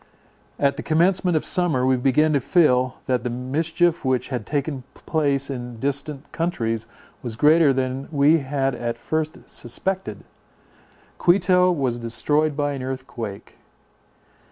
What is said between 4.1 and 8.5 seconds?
had taken place in distant countries was greater than we